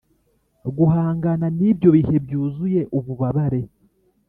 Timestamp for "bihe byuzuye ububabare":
1.95-3.61